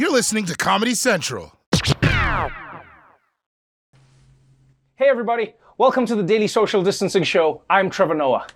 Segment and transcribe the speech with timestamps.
[0.00, 1.52] You're listening to Comedy Central.
[4.94, 5.52] Hey, everybody.
[5.76, 7.60] Welcome to the Daily Social Distancing Show.
[7.68, 8.46] I'm Trevor Noah.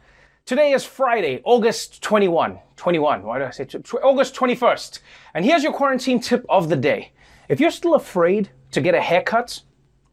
[0.46, 2.58] Today is Friday, August 21.
[2.76, 3.22] 21.
[3.24, 5.00] Why did I say tw- August 21st?
[5.34, 7.12] And here's your quarantine tip of the day.
[7.50, 9.60] If you're still afraid to get a haircut,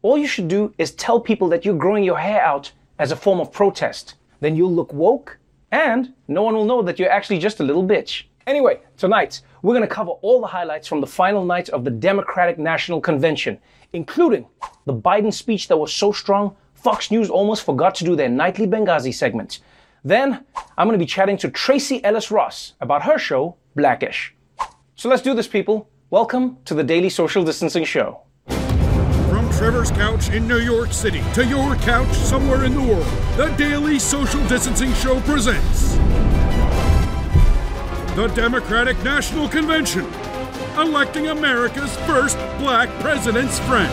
[0.02, 3.16] all you should do is tell people that you're growing your hair out as a
[3.16, 4.16] form of protest.
[4.40, 5.38] Then you'll look woke
[5.70, 8.24] and no one will know that you're actually just a little bitch.
[8.46, 11.90] Anyway, tonight we're going to cover all the highlights from the final night of the
[11.90, 13.56] Democratic National Convention,
[13.92, 14.46] including
[14.84, 18.66] the Biden speech that was so strong Fox News almost forgot to do their nightly
[18.66, 19.60] Benghazi segment.
[20.02, 20.44] Then
[20.76, 24.34] I'm going to be chatting to Tracee Ellis Ross about her show, Blackish.
[24.96, 25.88] So let's do this, people.
[26.10, 28.22] Welcome to the Daily Social Distancing Show.
[29.28, 33.06] From Trevor's couch in New York City to your couch somewhere in the world,
[33.36, 35.96] the Daily Social Distancing Show presents
[38.14, 40.04] the Democratic National Convention,
[40.76, 43.90] electing America's first black president's friend.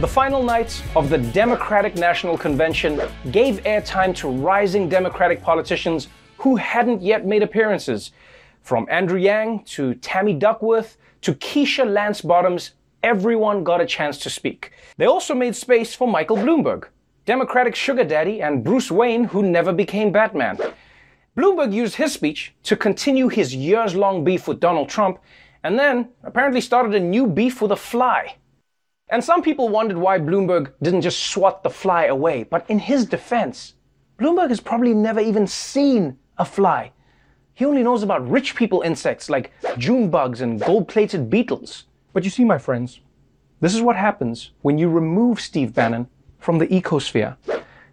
[0.00, 3.00] The final nights of the Democratic National Convention
[3.32, 6.06] gave airtime to rising Democratic politicians
[6.38, 8.12] who hadn't yet made appearances.
[8.60, 14.30] From Andrew Yang to Tammy Duckworth to Keisha Lance Bottoms, everyone got a chance to
[14.30, 14.70] speak.
[14.98, 16.84] They also made space for Michael Bloomberg,
[17.24, 20.58] Democratic sugar daddy, and Bruce Wayne, who never became Batman.
[21.36, 25.18] Bloomberg used his speech to continue his years long beef with Donald Trump
[25.64, 28.36] and then apparently started a new beef with a fly.
[29.08, 32.42] And some people wondered why Bloomberg didn't just swat the fly away.
[32.42, 33.74] But in his defense,
[34.18, 36.92] Bloomberg has probably never even seen a fly.
[37.54, 41.84] He only knows about rich people insects like June bugs and gold plated beetles.
[42.12, 43.00] But you see, my friends,
[43.60, 46.08] this is what happens when you remove Steve Bannon
[46.42, 47.36] from the ecosphere.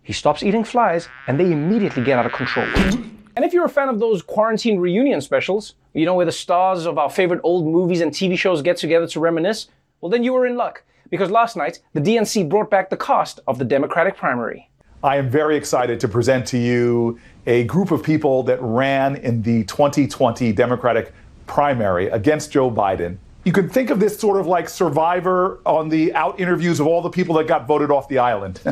[0.01, 2.65] He stops eating flies and they immediately get out of control.
[3.35, 6.85] And if you're a fan of those quarantine reunion specials, you know, where the stars
[6.85, 9.67] of our favorite old movies and TV shows get together to reminisce,
[10.01, 13.39] well, then you were in luck because last night the DNC brought back the cast
[13.47, 14.69] of the Democratic primary.
[15.03, 19.41] I am very excited to present to you a group of people that ran in
[19.43, 21.13] the 2020 Democratic
[21.45, 23.17] primary against Joe Biden.
[23.45, 27.01] You can think of this sort of like Survivor on the out interviews of all
[27.01, 28.59] the people that got voted off the island.
[28.65, 28.71] you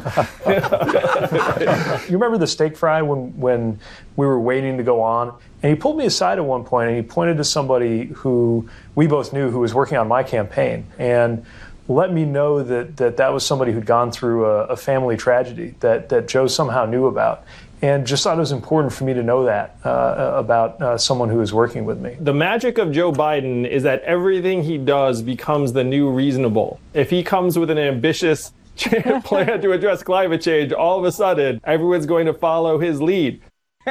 [2.13, 3.79] remember the steak fry when, when
[4.17, 5.33] we were waiting to go on?
[5.63, 9.07] And he pulled me aside at one point and he pointed to somebody who we
[9.07, 10.85] both knew who was working on my campaign.
[10.99, 11.45] And
[11.88, 15.75] let me know that that, that was somebody who'd gone through a, a family tragedy
[15.79, 17.45] that, that Joe somehow knew about
[17.81, 21.29] and just thought it was important for me to know that uh, about uh, someone
[21.29, 22.17] who is working with me.
[22.19, 26.79] The magic of Joe Biden is that everything he does becomes the new reasonable.
[26.93, 28.51] If he comes with an ambitious
[29.23, 33.41] plan to address climate change, all of a sudden everyone's going to follow his lead.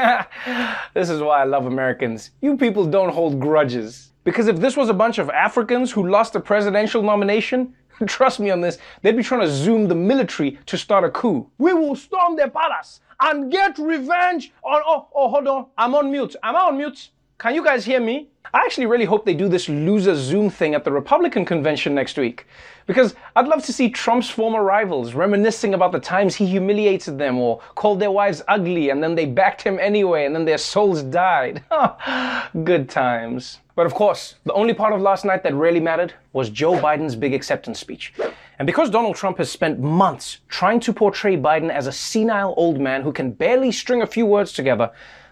[0.94, 2.30] this is why I love Americans.
[2.40, 4.10] You people don't hold grudges.
[4.24, 7.74] Because if this was a bunch of Africans who lost a presidential nomination,
[8.06, 11.48] trust me on this, they'd be trying to zoom the military to start a coup.
[11.58, 14.82] We will storm their palace and get revenge on.
[14.86, 15.66] Oh, oh, hold on.
[15.76, 16.36] I'm on mute.
[16.42, 17.10] Am I on mute?
[17.38, 18.28] Can you guys hear me?
[18.54, 22.16] I actually really hope they do this loser Zoom thing at the Republican convention next
[22.16, 22.46] week.
[22.86, 27.38] Because I'd love to see Trump's former rivals reminiscing about the times he humiliated them
[27.38, 31.02] or called their wives ugly and then they backed him anyway and then their souls
[31.02, 31.62] died.
[32.64, 33.58] Good times.
[33.76, 37.14] But of course, the only part of last night that really mattered was Joe Biden's
[37.14, 38.14] big acceptance speech.
[38.58, 42.80] And because Donald Trump has spent months trying to portray Biden as a senile old
[42.80, 44.90] man who can barely string a few words together,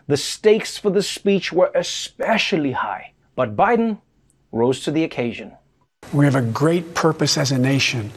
[0.09, 3.15] the stakes for the speech were especially high.
[3.35, 4.03] But Biden
[4.53, 5.53] rose to the occasion.
[6.13, 8.13] We have a great purpose as a nation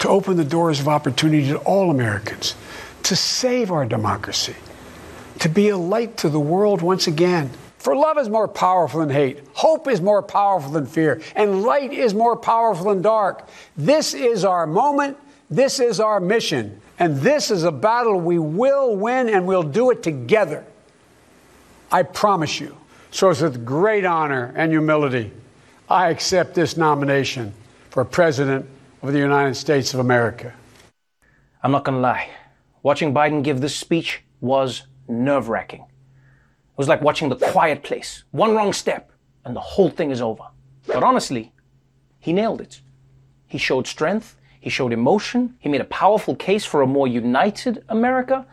[0.00, 2.56] to open the doors of opportunity to all Americans,
[3.04, 4.56] to save our democracy,
[5.38, 7.50] to be a light to the world once again.
[7.80, 11.94] For love is more powerful than hate, hope is more powerful than fear, and light
[11.94, 13.48] is more powerful than dark.
[13.74, 15.16] This is our moment,
[15.48, 19.90] this is our mission, and this is a battle we will win, and we'll do
[19.90, 20.62] it together.
[21.90, 22.76] I promise you.
[23.12, 25.32] So it's with great honor and humility
[25.88, 27.52] I accept this nomination
[27.88, 28.64] for President
[29.02, 30.54] of the United States of America.
[31.62, 32.28] I'm not gonna lie,
[32.82, 35.86] watching Biden give this speech was nerve wracking.
[36.80, 38.24] It was like watching The Quiet Place.
[38.30, 39.12] One wrong step,
[39.44, 40.44] and the whole thing is over.
[40.86, 41.52] But honestly,
[42.18, 42.80] he nailed it.
[43.46, 47.84] He showed strength, he showed emotion, he made a powerful case for a more united
[47.90, 48.46] America.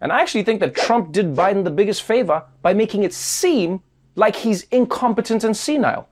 [0.00, 3.82] And I actually think that Trump did Biden the biggest favor by making it seem
[4.14, 6.08] like he's incompetent and senile.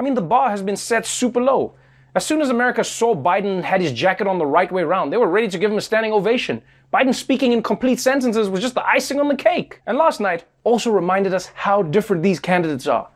[0.00, 1.74] I mean, the bar has been set super low.
[2.14, 5.16] As soon as America saw Biden had his jacket on the right way around, they
[5.18, 6.62] were ready to give him a standing ovation.
[6.92, 9.82] Biden speaking in complete sentences was just the icing on the cake.
[9.86, 13.10] And last night also reminded us how different these candidates are.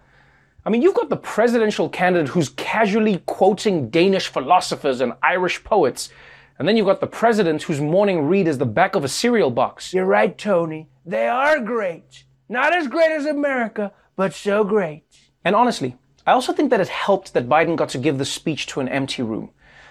[0.64, 6.10] I mean, you've got the presidential candidate who's casually quoting Danish philosophers and Irish poets.
[6.58, 9.50] And then you've got the president whose morning read is the back of a cereal
[9.50, 9.92] box.
[9.94, 10.88] You're right, Tony.
[11.04, 12.24] They are great.
[12.48, 15.04] Not as great as America, but so great.
[15.44, 15.96] And honestly,
[16.26, 18.88] I also think that it helped that Biden got to give the speech to an
[18.88, 19.50] empty room.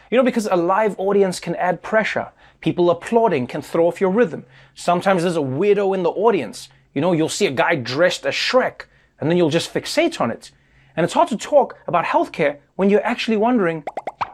[0.10, 2.30] You know, because a live audience can add pressure.
[2.62, 4.46] People applauding can throw off your rhythm.
[4.76, 6.70] Sometimes there's a weirdo in the audience.
[6.94, 8.84] You know, you'll see a guy dressed as Shrek,
[9.20, 10.52] and then you'll just fixate on it.
[10.96, 13.84] And it's hard to talk about healthcare when you're actually wondering,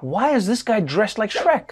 [0.02, 1.72] why is this guy dressed like Shrek?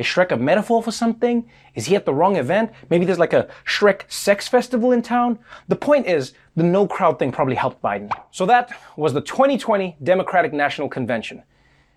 [0.00, 1.46] Is Shrek a metaphor for something?
[1.74, 2.70] Is he at the wrong event?
[2.88, 5.38] Maybe there's like a Shrek sex festival in town?
[5.68, 8.10] The point is, the no crowd thing probably helped Biden.
[8.30, 11.42] So that was the 2020 Democratic National Convention.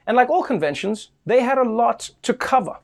[0.05, 2.77] And like all conventions, they had a lot to cover.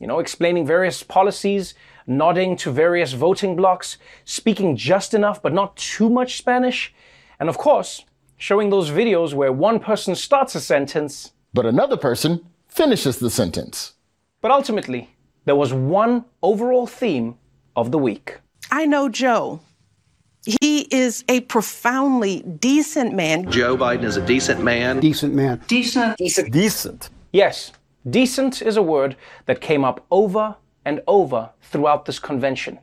[0.00, 1.74] You know, explaining various policies,
[2.06, 6.94] nodding to various voting blocks, speaking just enough but not too much Spanish,
[7.38, 8.06] and of course,
[8.38, 13.92] showing those videos where one person starts a sentence, but another person finishes the sentence.
[14.42, 15.08] But ultimately,
[15.44, 17.36] there was one overall theme
[17.76, 18.40] of the week.
[18.70, 19.60] I know Joe.
[20.60, 23.48] He is a profoundly decent man.
[23.48, 24.98] Joe Biden is a decent man.
[24.98, 25.62] Decent man.
[25.68, 26.18] Decent.
[26.18, 26.52] Decent.
[26.52, 27.10] Decent.
[27.32, 27.70] Yes,
[28.10, 29.16] decent is a word
[29.46, 32.80] that came up over and over throughout this convention,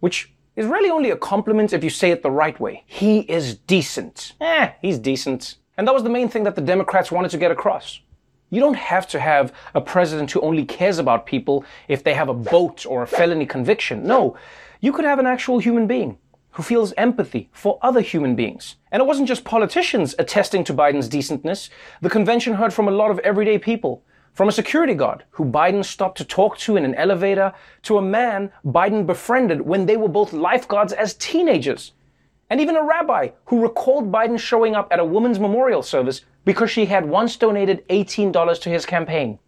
[0.00, 2.82] which is really only a compliment if you say it the right way.
[2.86, 4.32] He is decent.
[4.40, 5.56] Eh, he's decent.
[5.76, 8.00] And that was the main thing that the Democrats wanted to get across.
[8.50, 12.28] You don't have to have a president who only cares about people if they have
[12.28, 14.06] a boat or a felony conviction.
[14.06, 14.36] No,
[14.80, 16.18] you could have an actual human being
[16.52, 18.76] who feels empathy for other human beings.
[18.90, 21.68] And it wasn't just politicians attesting to Biden's decentness.
[22.00, 24.02] The convention heard from a lot of everyday people.
[24.32, 27.52] From a security guard who Biden stopped to talk to in an elevator,
[27.82, 31.92] to a man Biden befriended when they were both lifeguards as teenagers.
[32.50, 36.70] And even a rabbi who recalled Biden showing up at a woman's memorial service because
[36.70, 39.38] she had once donated $18 to his campaign.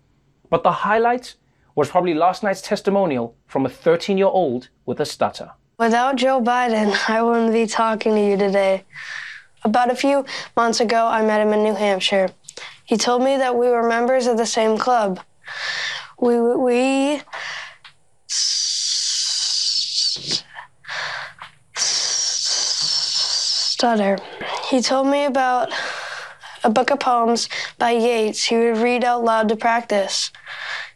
[0.51, 1.35] But the highlight
[1.75, 5.53] was probably last night's testimonial from a 13 year old with a stutter.
[5.79, 8.85] Without Joe Biden, I wouldn't be talking to you today.
[9.65, 10.27] About a few
[10.57, 12.29] months ago, I met him in New Hampshire.
[12.85, 15.21] He told me that we were members of the same club.
[16.21, 17.23] We we
[23.81, 24.19] stutter.
[24.69, 25.73] He told me about
[26.63, 27.49] a book of poems
[27.79, 30.31] by Yeats he would read out loud to practice.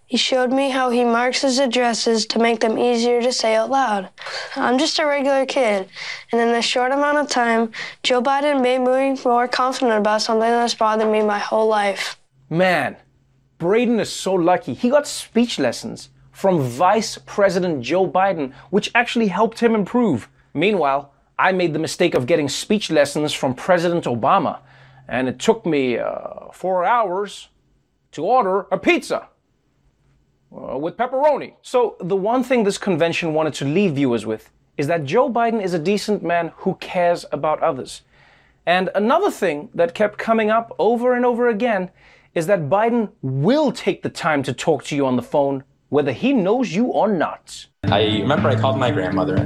[0.05, 3.71] He showed me how he marks his addresses to make them easier to say out
[3.71, 4.11] loud.
[4.55, 5.89] I'm just a regular kid,
[6.31, 7.73] and in a short amount of time,
[8.03, 12.21] Joe Biden made me more confident about something that's bothered me my whole life.
[12.51, 12.99] Man,
[13.59, 14.75] Brayden is so lucky.
[14.75, 20.29] He got speech lessons from Vice President Joe Biden, which actually helped him improve.
[20.53, 24.61] Meanwhile, I made the mistake of getting speech lessons from President Obama,
[25.09, 27.49] and it took me uh, four hours
[28.13, 29.29] to order a pizza
[30.53, 31.55] uh, with pepperoni.
[31.63, 35.63] So, the one thing this convention wanted to leave viewers with is that Joe Biden
[35.63, 38.03] is a decent man who cares about others.
[38.67, 41.91] And another thing that kept coming up over and over again
[42.35, 46.13] is that Biden will take the time to talk to you on the phone, whether
[46.13, 47.67] he knows you or not.
[47.85, 49.37] I remember I called my grandmother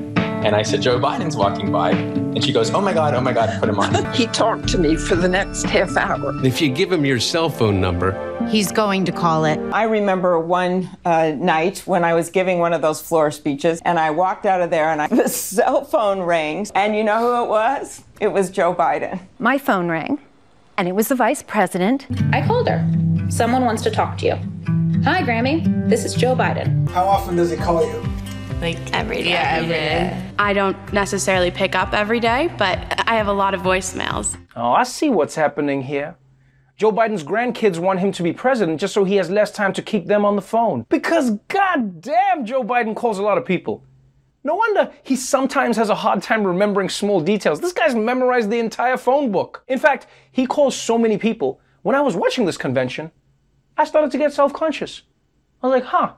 [0.44, 1.90] and I said, Joe Biden's walking by.
[1.90, 4.12] And she goes, Oh my God, oh my God, put him on.
[4.14, 6.32] he talked to me for the next half hour.
[6.44, 9.58] If you give him your cell phone number, he's going to call it.
[9.72, 13.98] I remember one uh, night when I was giving one of those floor speeches, and
[13.98, 16.70] I walked out of there and I, the cell phone rings.
[16.74, 18.04] And you know who it was?
[18.20, 19.20] It was Joe Biden.
[19.38, 20.20] My phone rang,
[20.76, 22.06] and it was the vice president.
[22.32, 22.88] I called her.
[23.28, 24.34] Someone wants to talk to you.
[25.02, 25.88] Hi, Grammy.
[25.88, 26.88] This is Joe Biden.
[26.90, 28.07] How often does he call you?
[28.60, 29.30] Like every day.
[29.30, 30.30] Yeah, every day.
[30.38, 34.36] I don't necessarily pick up every day, but I have a lot of voicemails.
[34.56, 36.16] Oh, I see what's happening here.
[36.76, 39.82] Joe Biden's grandkids want him to be president just so he has less time to
[39.82, 40.86] keep them on the phone.
[40.88, 43.84] Because goddamn, Joe Biden calls a lot of people.
[44.42, 47.60] No wonder he sometimes has a hard time remembering small details.
[47.60, 49.64] This guy's memorized the entire phone book.
[49.68, 51.60] In fact, he calls so many people.
[51.82, 53.12] When I was watching this convention,
[53.76, 55.02] I started to get self conscious.
[55.62, 56.12] I was like, huh,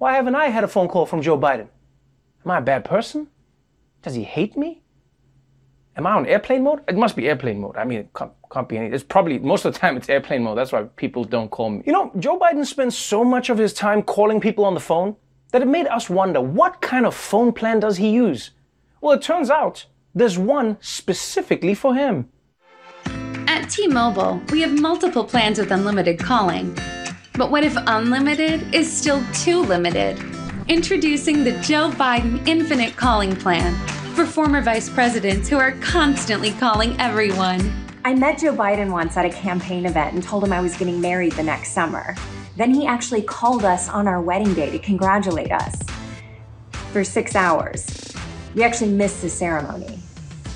[0.00, 1.68] why haven't I had a phone call from Joe Biden?
[2.42, 3.28] Am I a bad person?
[4.00, 4.80] Does he hate me?
[5.94, 6.80] Am I on airplane mode?
[6.88, 7.76] It must be airplane mode.
[7.76, 8.86] I mean, it can't, can't be any.
[8.86, 10.56] It's probably, most of the time, it's airplane mode.
[10.56, 11.82] That's why people don't call me.
[11.84, 15.16] You know, Joe Biden spends so much of his time calling people on the phone
[15.52, 18.52] that it made us wonder what kind of phone plan does he use?
[19.02, 22.30] Well, it turns out there's one specifically for him.
[23.04, 26.74] At T Mobile, we have multiple plans with unlimited calling.
[27.34, 30.18] But what if unlimited is still too limited?
[30.68, 33.74] Introducing the Joe Biden Infinite Calling Plan
[34.14, 37.72] for former vice presidents who are constantly calling everyone.
[38.04, 41.00] I met Joe Biden once at a campaign event and told him I was getting
[41.00, 42.16] married the next summer.
[42.56, 45.80] Then he actually called us on our wedding day to congratulate us
[46.92, 48.12] for six hours.
[48.54, 50.00] We actually missed the ceremony.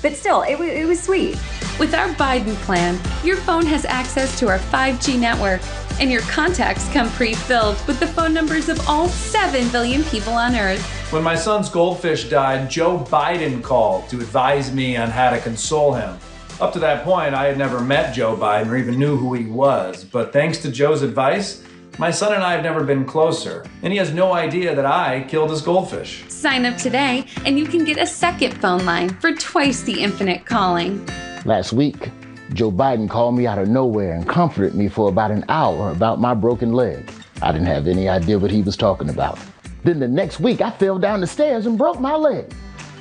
[0.01, 1.37] But still, it, w- it was sweet.
[1.79, 5.61] With our Biden plan, your phone has access to our 5G network,
[5.99, 10.33] and your contacts come pre filled with the phone numbers of all 7 billion people
[10.33, 10.83] on Earth.
[11.11, 15.93] When my son's goldfish died, Joe Biden called to advise me on how to console
[15.93, 16.17] him.
[16.59, 19.45] Up to that point, I had never met Joe Biden or even knew who he
[19.45, 21.63] was, but thanks to Joe's advice,
[21.97, 25.25] my son and I have never been closer, and he has no idea that I
[25.29, 26.25] killed his goldfish.
[26.27, 30.45] Sign up today, and you can get a second phone line for twice the infinite
[30.45, 31.05] calling.
[31.45, 32.09] Last week,
[32.53, 36.19] Joe Biden called me out of nowhere and comforted me for about an hour about
[36.19, 37.11] my broken leg.
[37.41, 39.39] I didn't have any idea what he was talking about.
[39.83, 42.53] Then the next week, I fell down the stairs and broke my leg.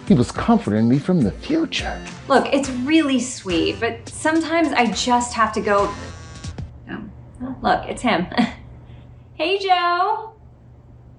[0.06, 2.04] He was comforting me from the future.
[2.28, 5.92] Look, it's really sweet, but sometimes I just have to go.
[7.42, 8.26] Oh, look, it's him.
[9.34, 10.34] hey, Joe.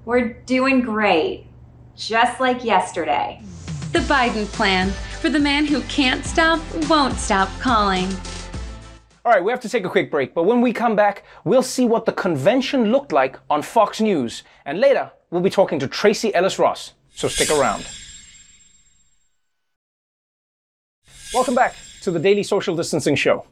[0.06, 1.48] We're doing great.
[1.96, 3.42] Just like yesterday.
[3.96, 4.90] The Biden plan
[5.22, 6.60] for the man who can't stop,
[6.90, 8.10] won't stop calling.
[9.24, 11.64] All right, we have to take a quick break, but when we come back, we'll
[11.64, 14.44] see what the convention looked like on Fox News.
[14.66, 16.92] And later, we'll be talking to Tracee Ellis Ross.
[17.14, 17.88] So stick around.
[21.34, 23.46] Welcome back to the Daily Social Distancing Show.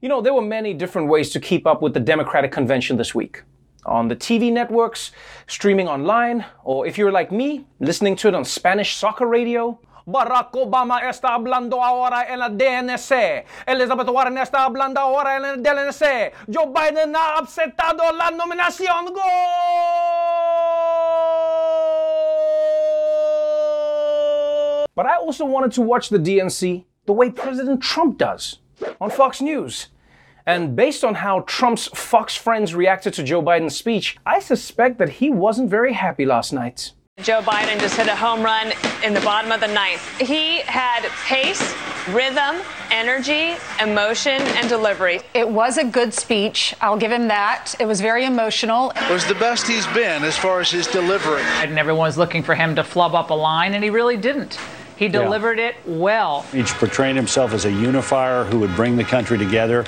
[0.00, 3.14] You know, there were many different ways to keep up with the Democratic Convention this
[3.14, 3.44] week.
[3.86, 5.10] On the TV networks,
[5.46, 9.78] streaming online, or if you're like me, listening to it on Spanish soccer radio.
[10.06, 13.44] Barack Obama está hablando ahora en la DNC.
[13.66, 16.32] Elizabeth Warren está hablando ahora en el DNC.
[16.52, 19.14] Joe Biden ha aceptado la nominación.
[19.14, 19.20] Go!
[24.94, 28.58] But I also wanted to watch the DNC the way President Trump does
[29.00, 29.88] on Fox News.
[30.46, 35.08] And based on how Trump's Fox friends reacted to Joe Biden's speech, I suspect that
[35.08, 36.92] he wasn't very happy last night.
[37.22, 38.72] Joe Biden just hit a home run
[39.04, 40.18] in the bottom of the ninth.
[40.18, 41.74] He had pace,
[42.08, 45.20] rhythm, energy, emotion, and delivery.
[45.34, 46.74] It was a good speech.
[46.80, 47.74] I'll give him that.
[47.78, 48.92] It was very emotional.
[48.96, 51.42] It was the best he's been as far as his delivery.
[51.58, 54.58] And everyone's looking for him to flub up a line, and he really didn't.
[54.96, 55.68] He delivered yeah.
[55.68, 56.42] it well.
[56.52, 59.84] He's portraying himself as a unifier who would bring the country together.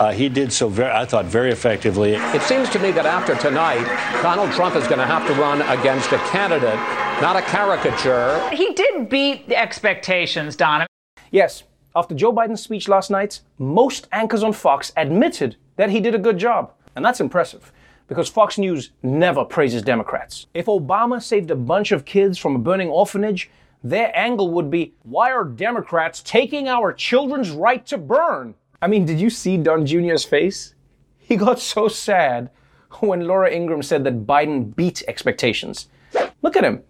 [0.00, 2.14] Uh, he did so, very, I thought, very effectively.
[2.14, 3.84] It seems to me that after tonight,
[4.22, 6.80] Donald Trump is going to have to run against a candidate,
[7.20, 8.48] not a caricature.
[8.48, 10.86] He did beat the expectations, Donna.
[11.30, 11.64] Yes,
[11.94, 16.18] after Joe Biden's speech last night, most anchors on Fox admitted that he did a
[16.18, 16.72] good job.
[16.96, 17.70] And that's impressive
[18.08, 20.46] because Fox News never praises Democrats.
[20.54, 23.50] If Obama saved a bunch of kids from a burning orphanage,
[23.84, 28.54] their angle would be why are Democrats taking our children's right to burn?
[28.82, 30.74] I mean, did you see Don Jr.'s face?
[31.18, 32.50] He got so sad
[33.00, 35.88] when Laura Ingraham said that Biden beat expectations.
[36.42, 36.82] Look at him.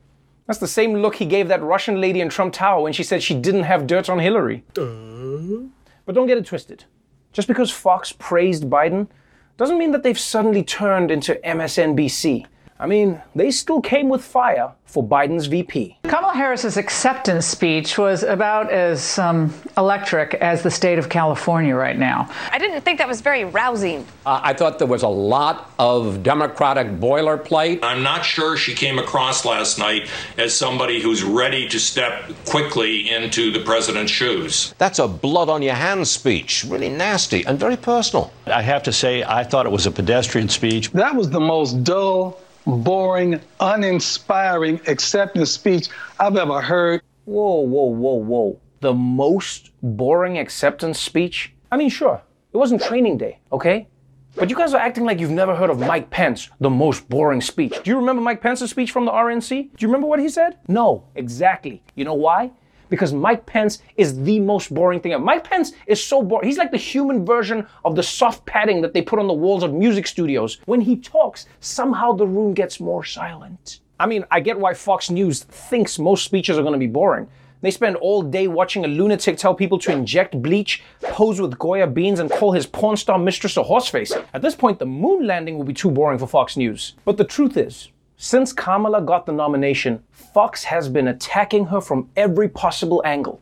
[0.46, 3.22] That's the same look he gave that Russian lady in Trump Tower when she said
[3.22, 4.64] she didn't have dirt on Hillary.
[4.76, 5.68] Uh.
[6.06, 6.84] But don't get it twisted.
[7.32, 9.08] Just because Fox praised Biden
[9.56, 12.46] doesn't mean that they've suddenly turned into MSNBC.
[12.80, 15.98] I mean, they still came with fire for Biden's VP.
[16.04, 21.98] Kamala Harris's acceptance speech was about as um, electric as the state of California right
[21.98, 22.28] now.
[22.50, 24.06] I didn't think that was very rousing.
[24.24, 27.80] Uh, I thought there was a lot of Democratic boilerplate.
[27.82, 30.08] I'm not sure she came across last night
[30.38, 34.74] as somebody who's ready to step quickly into the president's shoes.
[34.78, 38.32] That's a blood on your hands speech, really nasty and very personal.
[38.46, 40.90] I have to say, I thought it was a pedestrian speech.
[40.92, 45.88] That was the most dull boring, uninspiring acceptance speech
[46.18, 47.02] I've ever heard.
[47.24, 48.60] Whoa, whoa, whoa, whoa.
[48.80, 51.52] The most boring acceptance speech?
[51.70, 53.88] I mean, sure, it wasn't training day, okay?
[54.36, 57.40] But you guys are acting like you've never heard of Mike Pence, the most boring
[57.40, 57.82] speech.
[57.82, 59.48] Do you remember Mike Pence's speech from the RNC?
[59.48, 60.58] Do you remember what he said?
[60.68, 61.82] No, exactly.
[61.96, 62.52] You know why?
[62.90, 65.24] Because Mike Pence is the most boring thing ever.
[65.24, 66.46] Mike Pence is so boring.
[66.46, 69.62] He's like the human version of the soft padding that they put on the walls
[69.62, 70.58] of music studios.
[70.66, 73.80] When he talks, somehow the room gets more silent.
[73.98, 77.28] I mean, I get why Fox News thinks most speeches are going to be boring.
[77.62, 81.86] They spend all day watching a lunatic tell people to inject bleach, pose with Goya
[81.86, 84.12] beans, and call his porn star mistress a horseface.
[84.32, 86.94] At this point, the moon landing will be too boring for Fox News.
[87.04, 87.90] But the truth is,
[88.22, 93.40] since Kamala got the nomination, Fox has been attacking her from every possible angle.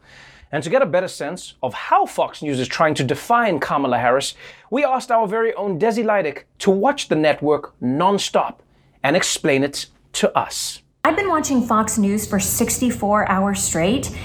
[0.53, 3.99] And to get a better sense of how Fox News is trying to define Kamala
[3.99, 4.37] Harris,
[4.71, 8.59] we asked our very own Desi Lydic to watch the network nonstop
[9.03, 10.81] and explain it to us.
[11.03, 14.17] I've been watching Fox News for 64 hours straight,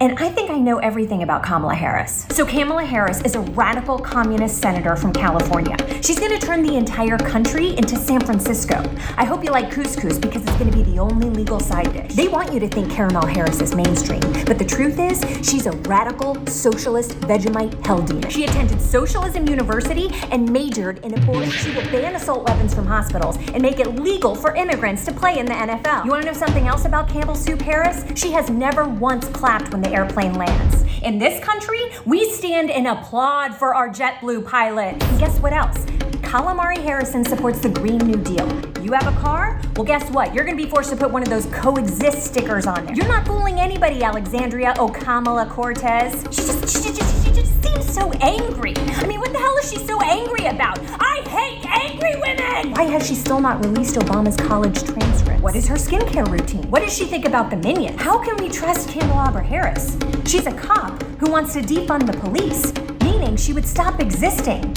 [0.00, 2.24] and I think I know everything about Kamala Harris.
[2.30, 5.76] So, Kamala Harris is a radical communist senator from California.
[6.02, 8.80] She's going to turn the entire country into San Francisco.
[9.16, 12.14] I hope you like couscous because it's going to be the only legal side dish.
[12.14, 15.72] They want you to think Kamala Harris is mainstream, but the truth is, she's a
[15.88, 18.30] radical socialist Vegemite hell demon.
[18.30, 21.50] She attended Socialism University and majored in abortion.
[21.50, 25.38] She will ban assault weapons from hospitals and make it legal for immigrants to play
[25.38, 26.04] in the NFL.
[26.04, 28.04] You want to know something else about Campbell Soup Harris?
[28.14, 30.84] She has never once clapped when the airplane lands.
[31.02, 35.04] In this country, we stand and applaud for our JetBlue pilots.
[35.04, 35.86] And guess what else?
[36.28, 38.46] Calamari Harrison supports the Green New Deal.
[38.82, 39.58] You have a car?
[39.76, 40.34] Well, guess what?
[40.34, 42.94] You're going to be forced to put one of those coexist stickers on there.
[42.94, 46.20] You're not fooling anybody, Alexandria Okamala Cortez.
[46.30, 48.74] She just, she just, she just seems so angry.
[48.76, 50.78] I mean, what the hell is she so angry about?
[51.00, 52.74] I hate angry women!
[52.74, 55.40] Why has she still not released Obama's college transcript?
[55.40, 56.70] What is her skincare routine?
[56.70, 58.02] What does she think about the minions?
[58.02, 59.96] How can we trust Candelabra Harris?
[60.26, 64.74] She's a cop who wants to defund the police, meaning she would stop existing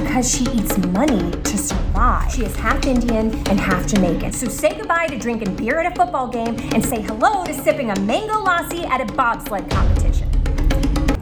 [0.00, 2.32] because she eats money to survive.
[2.32, 4.32] She is half Indian and half Jamaican.
[4.32, 7.90] So say goodbye to drinking beer at a football game and say hello to sipping
[7.90, 10.28] a mango lassi at a bobsled competition.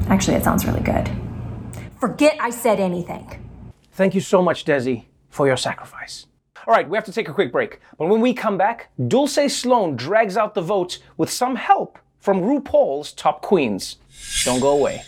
[0.08, 1.10] Actually, it sounds really good.
[1.98, 3.42] Forget I said anything.
[3.92, 6.26] Thank you so much, Desi, for your sacrifice.
[6.66, 7.80] All right, we have to take a quick break.
[7.96, 12.40] But when we come back, Dulce Sloan drags out the votes with some help from
[12.40, 13.96] RuPaul's top queens.
[14.44, 15.02] Don't go away.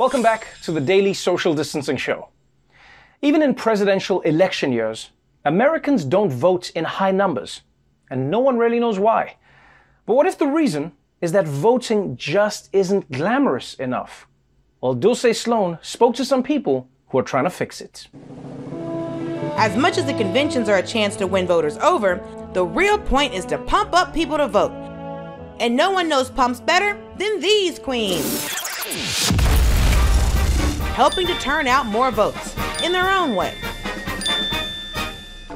[0.00, 2.30] Welcome back to the Daily Social Distancing Show.
[3.20, 5.10] Even in presidential election years,
[5.44, 7.60] Americans don't vote in high numbers,
[8.08, 9.36] and no one really knows why.
[10.06, 14.26] But what if the reason is that voting just isn't glamorous enough?
[14.80, 18.08] Well, Dulce Sloan spoke to some people who are trying to fix it.
[19.58, 23.34] As much as the conventions are a chance to win voters over, the real point
[23.34, 24.72] is to pump up people to vote.
[25.60, 29.39] And no one knows pumps better than these queens.
[31.00, 33.54] Helping to turn out more votes in their own way.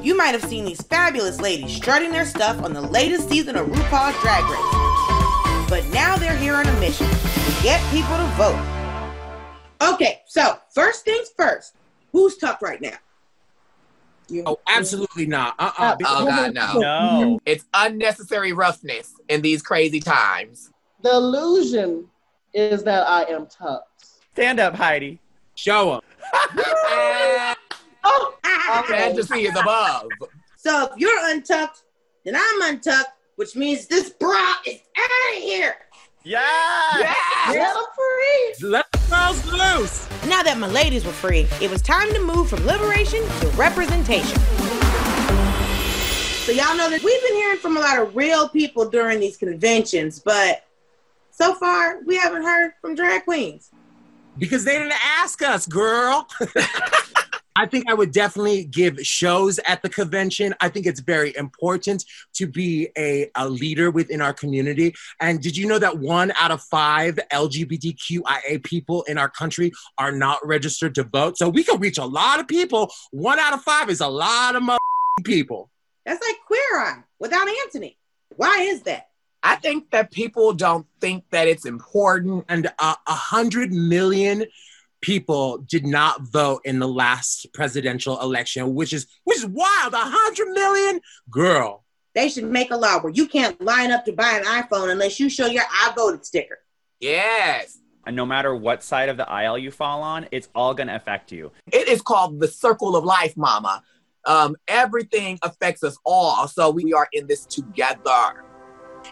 [0.01, 3.67] You might have seen these fabulous ladies strutting their stuff on the latest season of
[3.67, 5.69] RuPaul's Drag Race.
[5.69, 8.59] But now they're here on a mission to get people to vote.
[9.93, 11.75] Okay, so first things first,
[12.11, 12.97] who's tough right now?
[14.47, 15.53] Oh, absolutely not.
[15.59, 15.95] Uh-uh.
[16.05, 16.79] Oh God, no.
[16.79, 17.39] No.
[17.45, 20.71] It's unnecessary roughness in these crazy times.
[21.03, 22.07] The illusion
[22.51, 24.07] is that I am tucked.
[24.33, 25.19] Stand up, Heidi.
[25.55, 26.01] Show them.
[28.03, 28.35] Oh,
[28.87, 30.07] Fantasy is above.
[30.57, 31.83] So if you're untucked,
[32.23, 35.75] then I'm untucked, which means this bra is out of here.
[36.23, 36.41] Yeah.
[37.47, 38.69] Let them free.
[38.69, 40.07] Let the girls loose.
[40.27, 44.39] Now that my ladies were free, it was time to move from liberation to representation.
[46.45, 49.37] So y'all know that we've been hearing from a lot of real people during these
[49.37, 50.63] conventions, but
[51.31, 53.69] so far we haven't heard from drag queens.
[54.37, 56.27] Because they didn't ask us, girl.
[57.57, 60.53] I think I would definitely give shows at the convention.
[60.59, 64.93] I think it's very important to be a, a leader within our community.
[65.21, 70.11] And did you know that one out of five LGBTQIA people in our country are
[70.11, 71.37] not registered to vote?
[71.37, 72.91] So we can reach a lot of people.
[73.11, 74.63] One out of five is a lot of
[75.23, 75.69] people.
[76.05, 77.95] That's like Queer Eye without Antoni.
[78.35, 79.07] Why is that?
[79.45, 82.45] I think that people don't think that it's important.
[82.49, 84.45] And uh, a hundred million
[85.01, 89.93] people did not vote in the last presidential election, which is which is wild.
[89.93, 91.85] A hundred million, girl.
[92.15, 95.19] They should make a law where you can't line up to buy an iPhone unless
[95.19, 96.57] you show your I voted sticker.
[96.99, 97.77] Yes.
[98.07, 100.95] And no matter what side of the aisle you fall on, it's all going to
[100.95, 101.51] affect you.
[101.71, 103.83] It is called the circle of life, mama.
[104.25, 106.47] Um, everything affects us all.
[106.47, 108.43] So we are in this together.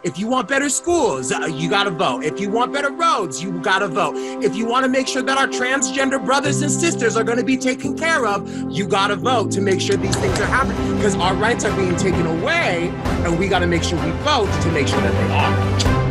[0.01, 2.23] If you want better schools, uh, you got to vote.
[2.23, 4.15] If you want better roads, you got to vote.
[4.43, 7.43] If you want to make sure that our transgender brothers and sisters are going to
[7.43, 10.97] be taken care of, you got to vote to make sure these things are happening
[10.97, 12.89] because our rights are being taken away
[13.23, 16.02] and we got to make sure we vote to make sure that they are.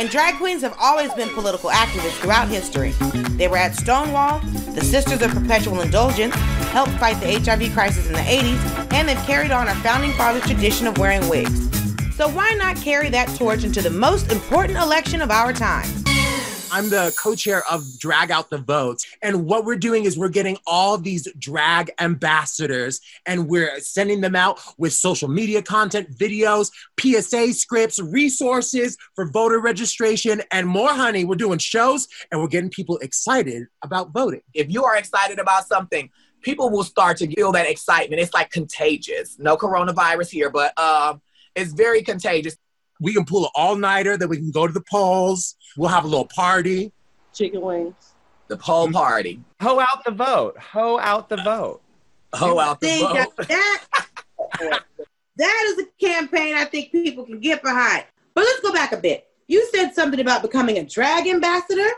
[0.00, 2.92] And drag queens have always been political activists throughout history.
[3.36, 4.40] They were at Stonewall,
[4.72, 6.34] the Sisters of Perpetual Indulgence,
[6.72, 10.44] helped fight the HIV crisis in the 80s, and they've carried on our founding fathers'
[10.44, 11.68] tradition of wearing wigs.
[12.16, 15.99] So why not carry that torch into the most important election of our time?
[16.72, 19.04] I'm the co-chair of Drag Out the Votes.
[19.22, 24.36] And what we're doing is we're getting all these drag ambassadors and we're sending them
[24.36, 31.24] out with social media content, videos, PSA scripts, resources for voter registration, and more, honey.
[31.24, 34.42] We're doing shows and we're getting people excited about voting.
[34.54, 36.08] If you are excited about something,
[36.40, 38.22] people will start to feel that excitement.
[38.22, 39.38] It's like contagious.
[39.40, 41.20] No coronavirus here, but um,
[41.56, 42.56] it's very contagious.
[43.00, 45.56] We can pull an all-nighter then we can go to the polls.
[45.76, 46.92] We'll have a little party.
[47.32, 47.94] Chicken wings.
[48.48, 48.94] The poll mm-hmm.
[48.94, 49.40] party.
[49.60, 50.58] Ho out the vote.
[50.58, 51.82] Ho out the vote.
[52.34, 53.36] Ho out the think vote.
[53.48, 53.84] that
[55.36, 58.04] that is a campaign I think people can get behind.
[58.34, 59.26] But let's go back a bit.
[59.48, 61.88] You said something about becoming a drag ambassador.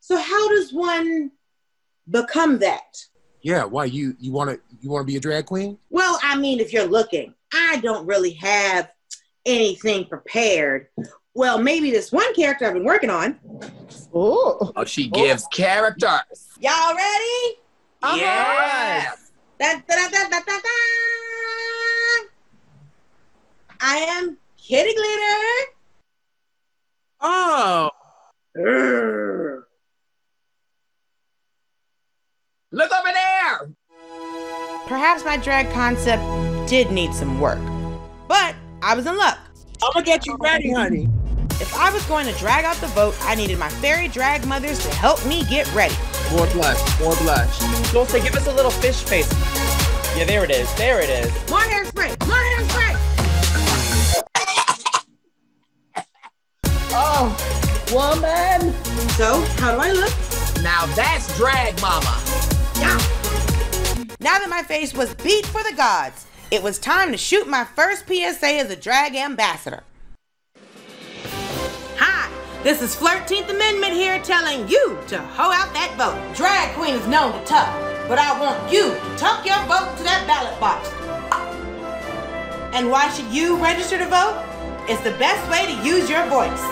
[0.00, 1.30] So how does one
[2.10, 2.96] become that?
[3.42, 5.78] Yeah, why you you want to you want to be a drag queen?
[5.90, 8.90] Well, I mean, if you're looking, I don't really have
[9.44, 10.88] anything prepared.
[11.34, 13.38] Well, maybe this one character I've been working on.
[14.14, 16.48] Oh, Oh, she gives characters.
[16.60, 17.58] Y'all ready?
[18.02, 18.16] Uh-huh.
[18.16, 19.32] Yes.
[19.58, 20.68] Da, da, da, da, da, da, da.
[23.80, 25.72] I am Kitty Glitter.
[27.20, 27.90] Oh,
[28.56, 29.62] Urgh.
[32.70, 33.70] Look over there.
[34.86, 36.22] Perhaps my drag concept
[36.68, 37.58] did need some work,
[38.28, 39.38] but I was in luck.
[39.82, 41.08] I'm gonna get you ready, honey.
[41.60, 44.80] If I was going to drag out the vote, I needed my fairy drag mothers
[44.80, 45.94] to help me get ready.
[46.32, 47.00] More blush.
[47.00, 47.58] More blush.
[47.92, 49.32] Dulce, give us a little fish face.
[50.16, 50.72] Yeah, there it is.
[50.74, 51.30] There it is.
[51.48, 52.18] More hairspray.
[52.26, 52.94] More hairspray.
[56.90, 57.30] oh,
[57.92, 58.72] woman.
[59.10, 60.12] So, how do I look?
[60.62, 62.20] Now that's drag mama.
[62.78, 62.98] Yeah.
[64.18, 67.62] Now that my face was beat for the gods, it was time to shoot my
[67.62, 69.84] first PSA as a drag ambassador.
[72.64, 76.16] Hi, this is 13th Amendment here telling you to hoe out that vote.
[76.34, 77.68] Drag queen is known to tuck,
[78.08, 80.88] but I want you to tuck your vote to that ballot box.
[82.74, 84.42] And why should you register to vote?
[84.88, 86.62] It's the best way to use your voice.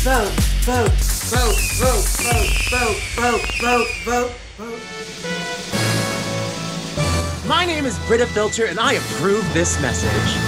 [0.00, 0.32] Vote,
[0.64, 0.90] vote,
[1.28, 5.77] vote, vote, vote, vote, vote, vote, vote, vote.
[7.48, 10.38] My name is Brita Filter, and I approve this message.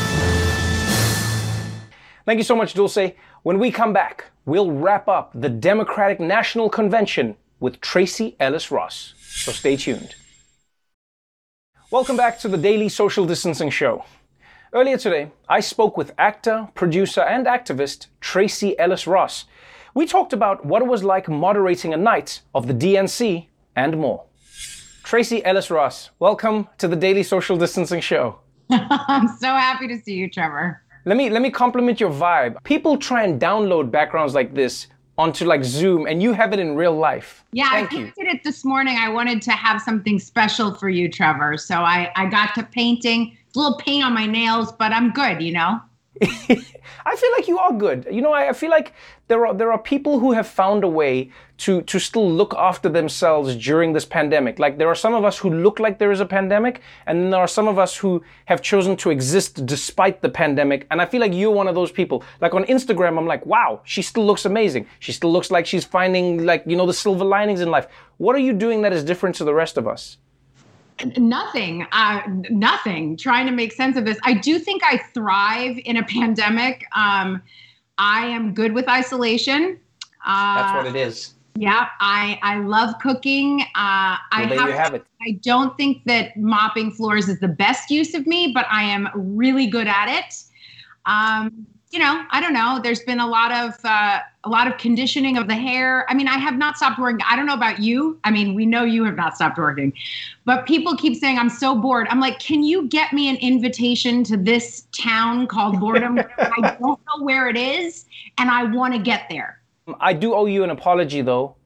[2.27, 3.13] Thank you so much, Dulce.
[3.43, 9.15] When we come back, we'll wrap up the Democratic National Convention with Tracee Ellis Ross.
[9.19, 10.15] So stay tuned.
[11.91, 14.05] Welcome back to the Daily Social Distancing Show.
[14.75, 19.47] Earlier today, I spoke with actor, producer, and activist Tracee Ellis Ross.
[19.95, 24.25] We talked about what it was like moderating a night of the DNC and more.
[25.11, 28.39] Tracee Ellis Ross, welcome to the Daily Social Distancing Show.
[28.71, 30.85] I'm so happy to see you, Trevor.
[31.05, 32.63] Let me let me compliment your vibe.
[32.63, 34.87] People try and download backgrounds like this
[35.19, 37.45] onto like Zoom, and you have it in real life.
[37.51, 38.13] Yeah, Thank I you.
[38.13, 38.99] painted it this morning.
[39.01, 41.57] I wanted to have something special for you, Trevor.
[41.57, 43.37] So I, I got to painting.
[43.57, 45.81] A little paint on my nails, but I'm good, you know?
[46.23, 48.07] I feel like you are good.
[48.11, 48.93] You know, I, I feel like
[49.29, 52.91] there are there are people who have found a way to to still look after
[52.91, 54.59] themselves during this pandemic.
[54.59, 57.31] Like there are some of us who look like there is a pandemic, and then
[57.31, 60.87] there are some of us who have chosen to exist despite the pandemic.
[60.91, 62.23] And I feel like you're one of those people.
[62.43, 64.87] Like on Instagram, I'm like, wow, she still looks amazing.
[64.99, 67.87] She still looks like she's finding like you know the silver linings in life.
[68.19, 70.19] What are you doing that is different to the rest of us?
[71.17, 73.17] Nothing, uh, nothing.
[73.17, 74.19] Trying to make sense of this.
[74.25, 76.85] I do think I thrive in a pandemic.
[76.95, 77.43] Um,
[77.99, 79.79] I am good with isolation.
[80.27, 81.35] Uh, That's what it is.
[81.57, 83.63] Yeah, I I love cooking.
[83.75, 85.05] Uh, I Well, there you have it.
[85.21, 89.09] I don't think that mopping floors is the best use of me, but I am
[89.15, 90.43] really good at it.
[91.07, 92.79] Um, you know, I don't know.
[92.83, 96.07] There's been a lot of uh, a lot of conditioning of the hair.
[96.09, 97.21] I mean, I have not stopped working.
[97.29, 98.19] I don't know about you.
[98.23, 99.93] I mean, we know you have not stopped working,
[100.45, 102.07] but people keep saying I'm so bored.
[102.09, 106.21] I'm like, can you get me an invitation to this town called Boredom?
[106.39, 108.07] I don't know where it is,
[108.39, 109.61] and I want to get there.
[109.99, 111.57] I do owe you an apology though.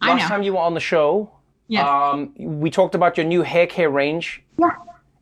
[0.00, 1.30] Last time you were on the show,
[1.68, 1.86] Yes.
[1.86, 4.42] um, we talked about your new hair care range.
[4.58, 4.70] Yeah.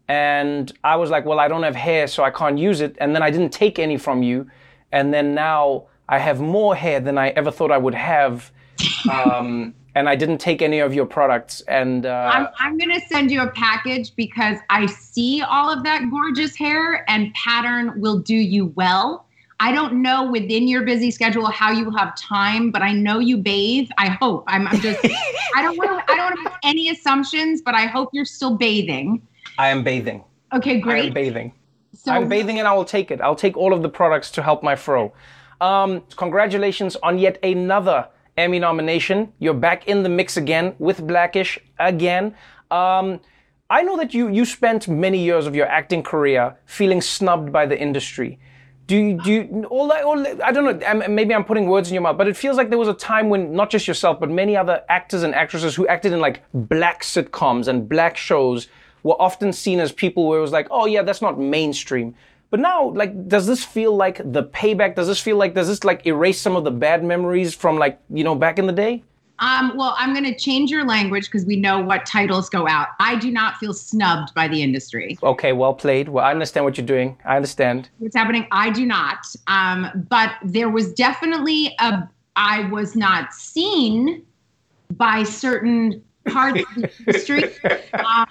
[0.08, 2.96] And I was like, well, I don't have hair, so I can't use it.
[2.98, 4.50] And then I didn't take any from you.
[4.90, 8.50] And then now I have more hair than I ever thought I would have.
[9.12, 11.60] Um, and I didn't take any of your products.
[11.62, 15.82] And uh, I'm, I'm going to send you a package because I see all of
[15.84, 19.26] that gorgeous hair and pattern will do you well.
[19.60, 23.36] I don't know within your busy schedule how you have time, but I know you
[23.36, 23.90] bathe.
[23.98, 24.44] I hope.
[24.46, 25.00] I'm, I'm just.
[25.56, 26.12] I don't want to.
[26.12, 29.20] I don't want to make any assumptions, but I hope you're still bathing.
[29.58, 30.24] I am bathing.
[30.54, 31.02] Okay, great.
[31.02, 31.52] I am bathing.
[31.94, 33.20] So I'm bathing and I will take it.
[33.20, 35.12] I'll take all of the products to help my fro.
[35.60, 39.32] Um, congratulations on yet another Emmy nomination.
[39.40, 42.36] You're back in the mix again with Blackish again.
[42.70, 43.20] Um,
[43.68, 47.66] I know that you you spent many years of your acting career feeling snubbed by
[47.66, 48.38] the industry.
[48.86, 51.88] Do you, do you, all that, all that- I don't know, maybe I'm putting words
[51.90, 54.18] in your mouth, but it feels like there was a time when not just yourself,
[54.18, 58.68] but many other actors and actresses who acted in like black sitcoms and black shows
[59.08, 62.14] were often seen as people where it was like, oh yeah, that's not mainstream.
[62.50, 64.94] But now, like, does this feel like the payback?
[64.94, 68.00] Does this feel like, does this like erase some of the bad memories from like,
[68.10, 69.02] you know, back in the day?
[69.40, 72.88] Um, well, I'm going to change your language because we know what titles go out.
[72.98, 75.16] I do not feel snubbed by the industry.
[75.22, 76.08] Okay, well played.
[76.08, 77.16] Well, I understand what you're doing.
[77.24, 77.88] I understand.
[77.98, 78.48] What's happening?
[78.50, 79.18] I do not.
[79.46, 82.08] Um, but there was definitely a.
[82.34, 84.24] I was not seen
[84.92, 87.44] by certain parts of the industry.
[87.94, 88.26] Um,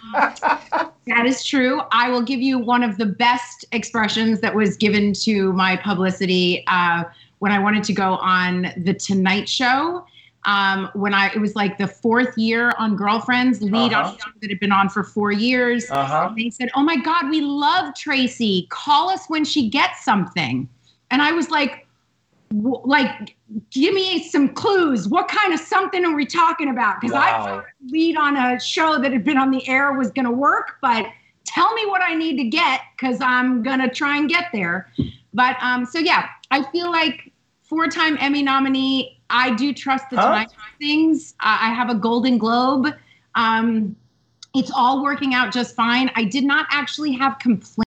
[1.08, 1.82] that is true.
[1.92, 6.64] I will give you one of the best expressions that was given to my publicity
[6.68, 7.04] uh,
[7.40, 10.06] when I wanted to go on the Tonight Show.
[10.46, 14.12] Um, when I it was like the fourth year on Girlfriends, lead Uh-huh.
[14.12, 15.90] on that had been on for four years.
[15.92, 16.32] Uh-huh.
[16.38, 18.68] They said, "Oh my God, we love Tracee.
[18.70, 20.70] Call us when she gets something."
[21.12, 21.87] And I was like,
[22.86, 23.36] "Like,
[23.72, 25.08] give me some clues.
[25.08, 29.00] What kind of something are we talking about?" Because I thought lead on a show
[29.02, 31.06] that had been on the air was going to work, but
[31.46, 34.92] tell me what I need to get because I'm going to try and get there.
[35.34, 37.32] But um, so yeah, I feel like
[37.64, 39.22] four-time Emmy nominee.
[39.30, 40.44] I do trust the Huh?
[40.44, 40.48] Show
[40.80, 41.36] things.
[41.40, 42.88] I I have a Golden Globe.
[43.36, 43.96] Um,
[44.56, 46.10] it's all working out just fine.
[46.16, 47.87] I did not actually have complaints.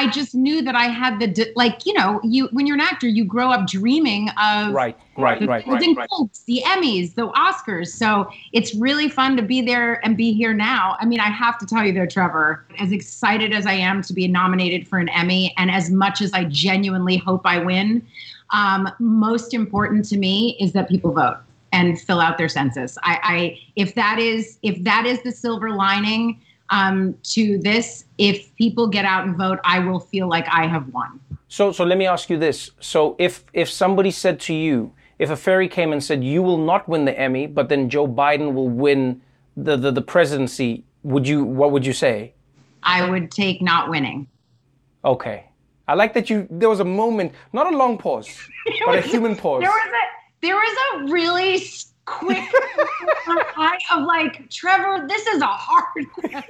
[0.00, 3.06] I just knew that I had the like you know you when you're an actor
[3.06, 6.08] you grow up dreaming of Right, right, the right, Golden right,
[6.46, 7.88] the Emmys, the Oscars.
[7.88, 10.96] So it's really fun to be there and be here now.
[11.00, 14.14] I mean, I have to tell you though, Trevor, as excited as I am to
[14.14, 18.06] be nominated for an Emmy, and as much as I genuinely hope I win,
[18.54, 21.36] um, most important to me is that people vote
[21.72, 22.96] and fill out their census.
[23.02, 28.54] I, I if that is if that is the silver lining um, to this, if
[28.56, 31.20] people get out and vote, I will feel like I have won.
[31.48, 32.70] So, so let me ask you this.
[32.80, 36.58] So, if if somebody said to you, if a fairy came and said you will
[36.58, 39.20] not win the Emmy, but then Joe Biden will win
[39.56, 41.44] the the, the presidency, would you?
[41.44, 42.34] What would you say?
[42.82, 44.28] I would take not winning.
[45.04, 45.46] Okay,
[45.88, 46.46] I like that you.
[46.50, 48.28] There was a moment, not a long pause,
[48.86, 49.60] but a human pause.
[49.60, 51.58] There was a there was a really
[52.04, 52.38] quick
[53.56, 55.06] eye of like Trevor.
[55.06, 56.42] This is a hard question.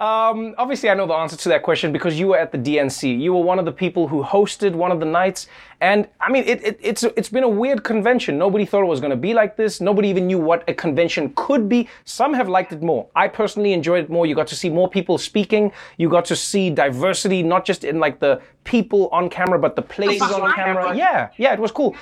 [0.00, 3.20] Um, obviously, I know the answer to that question because you were at the DNC.
[3.20, 5.46] You were one of the people who hosted one of the nights,
[5.82, 8.38] and I mean, it, it, it's it's been a weird convention.
[8.38, 9.78] Nobody thought it was going to be like this.
[9.78, 11.86] Nobody even knew what a convention could be.
[12.06, 13.08] Some have liked it more.
[13.14, 14.24] I personally enjoyed it more.
[14.24, 15.70] You got to see more people speaking.
[15.98, 19.82] You got to see diversity, not just in like the people on camera, but the
[19.82, 20.96] places on camera.
[20.96, 21.94] Yeah, yeah, it was cool.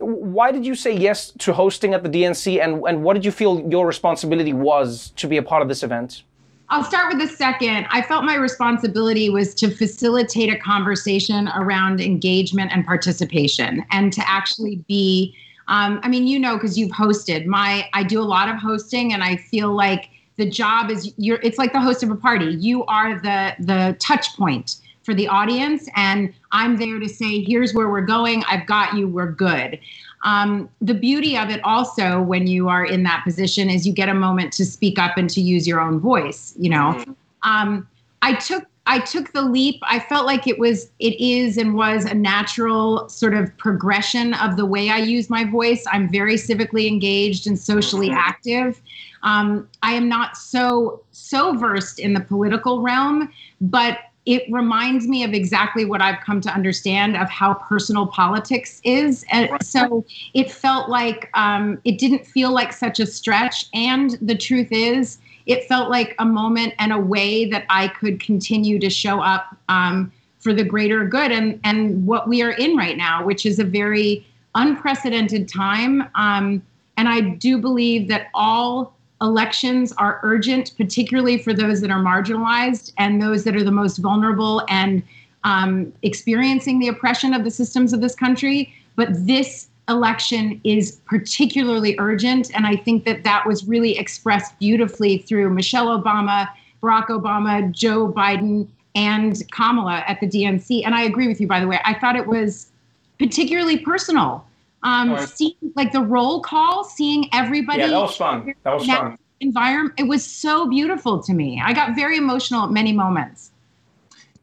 [0.00, 3.30] Why did you say yes to hosting at the DNC, and and what did you
[3.30, 6.22] feel your responsibility was to be a part of this event?
[6.70, 7.86] I'll start with the second.
[7.90, 14.28] I felt my responsibility was to facilitate a conversation around engagement and participation, and to
[14.28, 15.34] actually be.
[15.68, 17.46] Um, I mean, you know, because you've hosted.
[17.46, 21.40] My, I do a lot of hosting, and I feel like the job is you're.
[21.42, 22.46] It's like the host of a party.
[22.46, 27.74] You are the the touch point for the audience, and I'm there to say, here's
[27.74, 28.44] where we're going.
[28.48, 29.08] I've got you.
[29.08, 29.78] We're good.
[30.22, 34.08] Um, the beauty of it also when you are in that position is you get
[34.08, 37.02] a moment to speak up and to use your own voice you know
[37.42, 37.88] um,
[38.20, 42.04] i took i took the leap i felt like it was it is and was
[42.04, 46.86] a natural sort of progression of the way i use my voice i'm very civically
[46.86, 48.82] engaged and socially active
[49.22, 53.32] um, i am not so so versed in the political realm
[53.62, 58.80] but it reminds me of exactly what I've come to understand of how personal politics
[58.84, 59.24] is.
[59.32, 63.66] And so it felt like um, it didn't feel like such a stretch.
[63.74, 68.20] And the truth is, it felt like a moment and a way that I could
[68.20, 72.76] continue to show up um, for the greater good and, and what we are in
[72.76, 76.08] right now, which is a very unprecedented time.
[76.14, 76.62] Um,
[76.96, 82.92] and I do believe that all elections are urgent, particularly for those that are marginalized
[82.98, 85.02] and those that are the most vulnerable and
[85.44, 88.72] um, experiencing the oppression of the systems of this country.
[88.96, 92.54] But this election is particularly urgent.
[92.54, 96.48] And I think that that was really expressed beautifully through Michelle Obama,
[96.82, 100.82] Barack Obama, Joe Biden, and Kamala at the DNC.
[100.84, 101.80] And I agree with you, by the way.
[101.84, 102.70] I thought it was
[103.18, 104.44] particularly personal.
[104.82, 105.28] Um, Right.
[105.28, 107.80] seeing like the roll call, seeing everybody.
[107.80, 108.54] Yeah, that was fun.
[108.64, 109.18] That was fun.
[109.40, 109.94] environment.
[109.98, 111.62] It was so beautiful to me.
[111.64, 113.52] I got very emotional at many moments.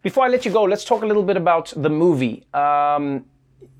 [0.01, 2.45] Before I let you go, let's talk a little bit about the movie.
[2.53, 3.25] Um,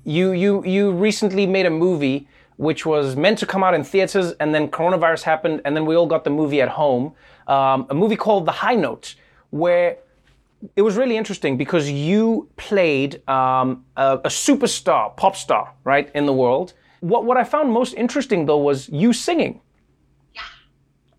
[0.04, 4.32] you you you recently made a movie which was meant to come out in theaters,
[4.40, 7.12] and then coronavirus happened, and then we all got the movie at home.
[7.46, 9.14] Um, a movie called The High Note,
[9.50, 9.98] where
[10.74, 16.26] it was really interesting because you played um, a, a superstar, pop star, right, in
[16.26, 16.74] the world.
[17.00, 19.60] What what I found most interesting though was you singing.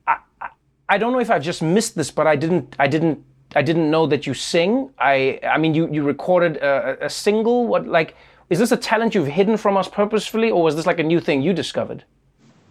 [0.06, 0.50] I, I,
[0.90, 3.24] I don't know if I've just missed this, but I didn't I didn't
[3.56, 4.90] I didn't know that you sing.
[5.00, 7.68] I I mean you you recorded a, a single.
[7.68, 8.16] What like
[8.50, 11.22] is this a talent you've hidden from us purposefully, or was this like a new
[11.22, 12.04] thing you discovered?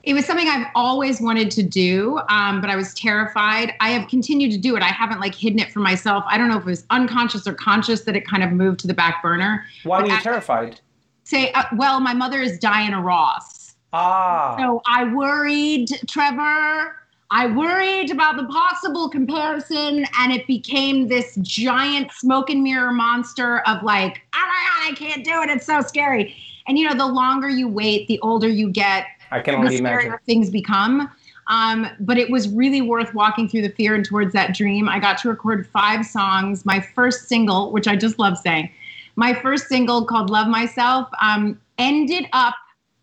[0.05, 3.75] It was something I've always wanted to do, um, but I was terrified.
[3.81, 4.83] I have continued to do it.
[4.83, 6.25] I haven't like hidden it from myself.
[6.29, 8.87] I don't know if it was unconscious or conscious that it kind of moved to
[8.87, 9.65] the back burner.
[9.83, 10.81] Why But were you I- terrified?
[11.25, 13.75] Say, uh, well, my mother is Diana Ross.
[13.93, 14.57] Ah.
[14.59, 16.97] So I worried, Trevor.
[17.31, 23.59] I worried about the possible comparison, and it became this giant smoke and mirror monster
[23.69, 25.51] of like, oh my God, I can't do it.
[25.51, 26.35] It's so scary.
[26.67, 30.15] And you know, the longer you wait, the older you get, I can only imagine.
[30.27, 31.11] things become.
[31.49, 34.89] Um, but it was really worth walking through the fear and towards that dream.
[34.89, 36.67] I got to record five songs.
[36.67, 38.71] My first single, which I just love saying,
[39.17, 42.55] my first single called Love Myself, um, ended up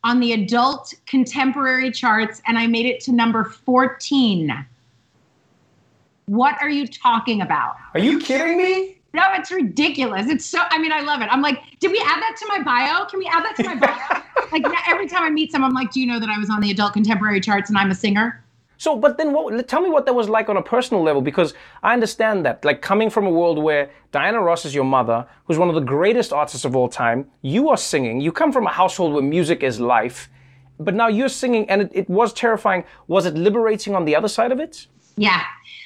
[0.04, 4.66] on the adult contemporary charts and I made it to number 14.
[6.28, 7.76] What are you talking about?
[7.96, 8.98] Are you kidding me?
[9.14, 10.28] No, it's ridiculous.
[10.28, 11.30] It's so, I mean, I love it.
[11.32, 13.06] I'm like, did we add that to my bio?
[13.06, 14.22] Can we add that to my bio?
[14.52, 16.62] like every time I meet someone, I'm like, do you know that I was on
[16.62, 18.44] the adult contemporary charts and I'm a singer?
[18.78, 21.54] So, but then what, tell me what that was like on a personal level, because
[21.82, 25.58] I understand that, like coming from a world where Diana Ross is your mother, who's
[25.58, 28.72] one of the greatest artists of all time, you are singing, you come from a
[28.72, 30.30] household where music is life,
[30.78, 32.84] but now you're singing and it, it was terrifying.
[33.08, 34.88] Was it liberating on the other side of it?
[35.16, 35.42] Yeah.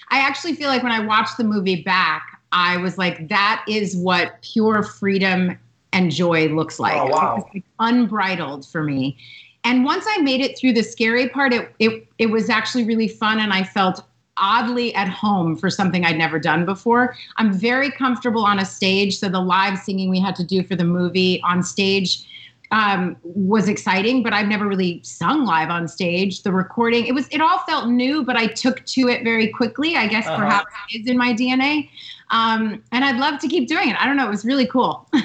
[0.10, 3.95] I actually feel like when I watched the movie back, I was like, that is
[3.95, 5.60] what pure freedom
[5.93, 6.95] and joy looks like.
[6.95, 7.34] Oh, wow.
[7.34, 9.17] It was, like, unbridled for me.
[9.63, 13.08] And once I made it through the scary part, it, it it was actually really
[13.10, 14.04] fun and I felt
[14.38, 17.15] oddly at home for something I'd never done before.
[17.38, 20.78] I'm very comfortable on a stage, so the live singing we had to do for
[20.78, 22.25] the movie on stage
[22.71, 26.43] um, was exciting, but I've never really sung live on stage.
[26.43, 29.95] The recording, it was, it all felt new, but I took to it very quickly.
[29.97, 30.38] I guess Uh-huh.
[30.38, 31.89] perhaps it is in my DNA.
[32.30, 33.99] Um, and I'd love to keep doing it.
[33.99, 34.28] I don't know.
[34.28, 35.10] It was really cool.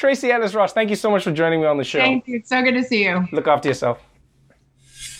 [0.00, 1.98] Tracee Ellis Ross, thank you so much for joining me on the show.
[1.98, 2.36] Thank you.
[2.36, 3.28] It's so good to see you.
[3.32, 4.00] Look after yourself.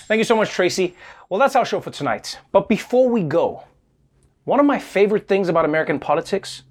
[0.08, 0.96] Thank you so much, Tracee.
[1.28, 2.38] Well, that's our show for tonight.
[2.50, 3.64] But before we go,
[4.44, 6.62] one of my favorite things about American politics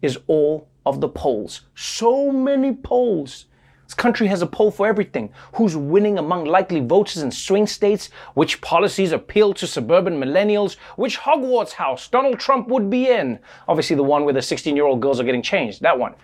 [0.00, 1.62] is all of the polls.
[1.74, 3.46] So many polls.
[3.84, 5.32] This country has a poll for everything.
[5.54, 8.10] Who's winning among likely voters in swing states?
[8.34, 10.76] Which policies appeal to suburban millennials?
[10.94, 13.40] Which Hogwarts house Donald Trump would be in?
[13.66, 15.82] Obviously, the one where the 16 year old girls are getting changed.
[15.82, 16.14] That one.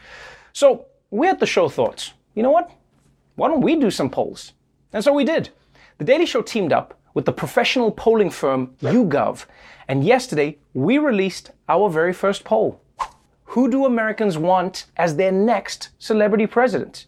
[0.52, 2.70] So, we at the show thought, you know what?
[3.37, 4.55] Why don't we do some polls?
[4.94, 5.51] And so we did.
[5.98, 9.44] The Daily Show teamed up with the professional polling firm YouGov,
[9.88, 12.81] and yesterday we released our very first poll.
[13.44, 17.05] Who do Americans want as their next celebrity president?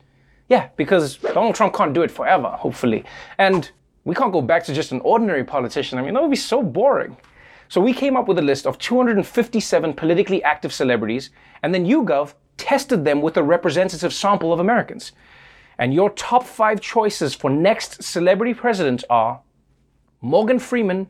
[0.50, 3.04] Yeah, because Donald Trump can't do it forever, hopefully.
[3.38, 3.70] And
[4.04, 5.98] we can't go back to just an ordinary politician.
[5.98, 7.16] I mean, that would be so boring.
[7.70, 11.30] So we came up with a list of 257 politically active celebrities,
[11.62, 15.12] and then YouGov tested them with a representative sample of Americans.
[15.78, 19.40] And your top five choices for next celebrity president are
[20.20, 21.08] Morgan Freeman,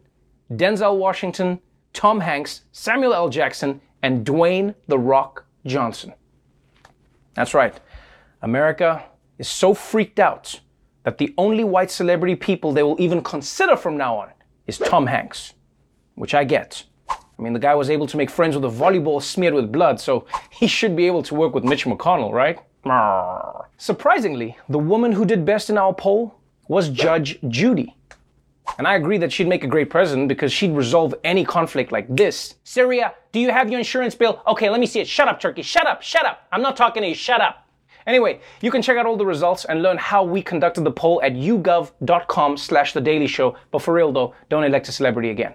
[0.51, 1.61] Denzel Washington,
[1.93, 3.29] Tom Hanks, Samuel L.
[3.29, 6.13] Jackson, and Dwayne The Rock Johnson.
[7.35, 7.79] That's right.
[8.43, 9.05] America
[9.39, 10.61] is so freaked out
[11.05, 14.31] that the only white celebrity people they will even consider from now on
[14.67, 15.55] is Tom Hanks,
[16.15, 16.85] which I get.
[17.39, 20.01] I mean, the guy was able to make friends with a volleyball smeared with blood,
[20.01, 22.59] so he should be able to work with Mitch McConnell, right?
[23.77, 26.37] Surprisingly, the woman who did best in our poll
[26.69, 27.97] was Judge Judy.
[28.79, 32.07] And I agree that she'd make a great president because she'd resolve any conflict like
[32.15, 32.55] this.
[32.65, 34.43] Syria, do you have your insurance bill?
[34.47, 35.09] Okay, let me see it.
[35.09, 35.63] Shut up, Turkey.
[35.63, 36.03] Shut up.
[36.03, 36.47] Shut up.
[36.51, 37.15] I'm not talking to you.
[37.15, 37.67] Shut up.
[38.07, 41.23] Anyway, you can check out all the results and learn how we conducted the poll
[41.23, 43.57] at yougov.com slash the daily show.
[43.71, 45.55] But for real though, don't elect a celebrity again.